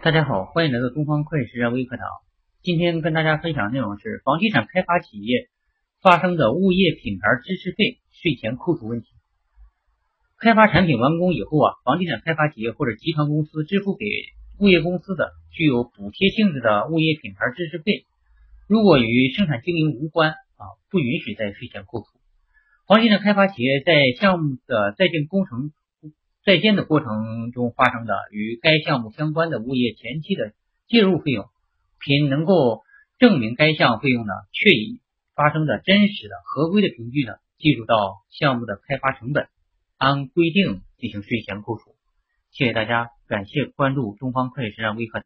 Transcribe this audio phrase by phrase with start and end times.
[0.00, 2.06] 大家好，欢迎来到东方会计实战微课堂。
[2.62, 5.48] 今天跟大家分享的内容是房地产开发企业
[6.00, 9.08] 发生的物业品牌支持费税前扣除问题。
[10.38, 14.06] 开发产品完工以后啊，房地产开发企业或者集团公司支付给
[14.60, 18.06] 物业公司的具有补贴性质的物业品牌支持费，
[18.68, 22.06] 如果与生产经营无关啊，不允许在税前扣除。
[22.86, 25.72] 房地产开发企业在项目的在建工程。
[26.44, 30.52] 在建的过程中发生的与该项目相关的物业前期的
[30.86, 31.46] 介入费用，
[32.00, 32.82] 凭能够
[33.18, 35.00] 证明该项费用呢确已
[35.34, 37.94] 发生的真实的合规的凭据呢，计入到
[38.30, 39.48] 项目的开发成本，
[39.98, 41.94] 按规定进行税前扣除。
[42.50, 45.16] 谢谢大家，感谢关注东方会计实战微课。